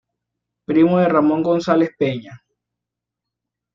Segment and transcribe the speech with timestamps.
[0.65, 2.43] Primo de Ramón González Peña.